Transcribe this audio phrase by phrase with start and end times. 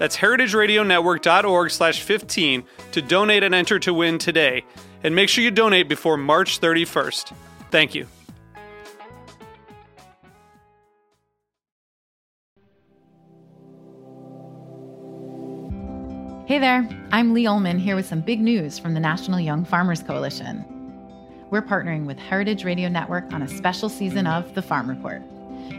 [0.00, 4.64] That's heritageradionetwork.org slash 15 to donate and enter to win today.
[5.04, 7.34] And make sure you donate before March 31st.
[7.70, 8.06] Thank you.
[16.46, 20.02] Hey there, I'm Lee Ullman here with some big news from the National Young Farmers
[20.02, 20.64] Coalition.
[21.50, 25.20] We're partnering with Heritage Radio Network on a special season of The Farm Report.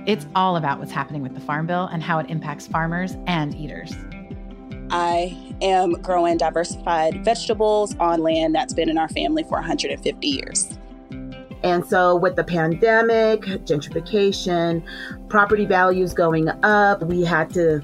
[0.05, 3.55] It's all about what's happening with the Farm Bill and how it impacts farmers and
[3.55, 3.93] eaters.
[4.89, 10.77] I am growing diversified vegetables on land that's been in our family for 150 years.
[11.63, 14.83] And so, with the pandemic, gentrification,
[15.29, 17.81] property values going up, we had to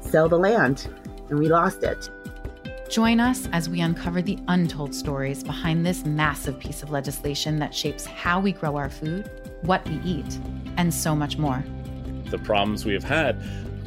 [0.00, 0.88] sell the land
[1.30, 2.10] and we lost it.
[2.90, 7.74] Join us as we uncover the untold stories behind this massive piece of legislation that
[7.74, 9.28] shapes how we grow our food,
[9.62, 10.38] what we eat,
[10.76, 11.64] and so much more.
[12.30, 13.40] The problems we have had,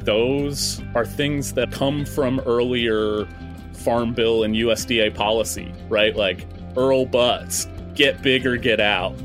[0.05, 3.27] those are things that come from earlier
[3.73, 6.15] Farm Bill and USDA policy, right?
[6.15, 6.45] Like
[6.75, 9.15] Earl Butz, get big or get out.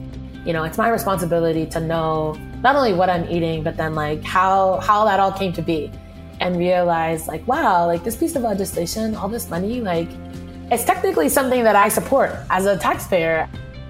[0.45, 4.23] You know, it's my responsibility to know not only what I'm eating, but then like
[4.23, 5.91] how how that all came to be
[6.41, 10.09] and realize like wow like this piece of legislation all this money like
[10.71, 13.49] it's technically something that i support as a taxpayer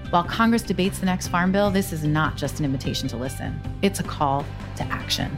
[0.09, 3.59] while congress debates the next farm bill this is not just an invitation to listen.
[3.81, 4.45] It's a call
[4.77, 5.35] to action.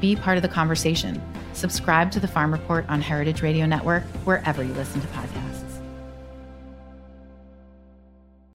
[0.00, 1.20] Be part of the conversation.
[1.52, 5.39] Subscribe to the farm report on heritage radio network wherever you listen to podcasts